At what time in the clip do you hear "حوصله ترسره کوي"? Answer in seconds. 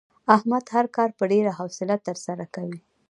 1.59-2.79